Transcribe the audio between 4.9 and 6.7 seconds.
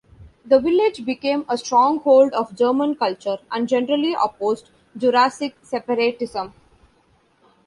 Jurassic separatism.